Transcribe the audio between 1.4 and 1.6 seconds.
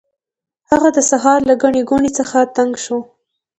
له